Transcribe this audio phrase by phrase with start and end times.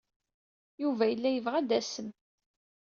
[0.81, 2.09] Yuba yella yebɣa ad d-tasem.